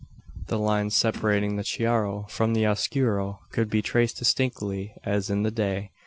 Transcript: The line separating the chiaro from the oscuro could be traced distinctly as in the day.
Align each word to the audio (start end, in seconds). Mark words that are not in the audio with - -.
The 0.47 0.57
line 0.57 0.89
separating 0.89 1.57
the 1.57 1.63
chiaro 1.63 2.25
from 2.27 2.55
the 2.55 2.65
oscuro 2.65 3.41
could 3.51 3.69
be 3.69 3.83
traced 3.83 4.17
distinctly 4.17 4.95
as 5.03 5.29
in 5.29 5.43
the 5.43 5.51
day. 5.51 5.91